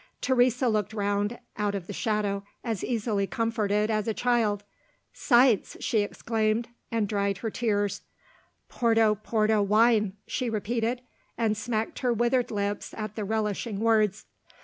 [0.19, 4.63] Teresa looked round out of the shadow, as easily comforted as a child.
[5.13, 8.01] "Sights!" she exclaimed and dried her tears.
[8.67, 11.03] "Porto porto wine!" she repeated
[11.37, 14.25] and smacked her withered lips at the relishing words.